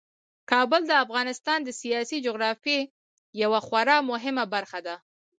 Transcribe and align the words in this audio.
کابل 0.51 0.81
د 0.87 0.91
افغانستان 1.05 1.59
د 1.63 1.69
سیاسي 1.81 2.17
جغرافیې 2.25 2.79
یوه 3.41 3.59
خورا 3.67 3.97
مهمه 4.11 4.43
برخه 4.53 4.79
ده. 4.87 4.95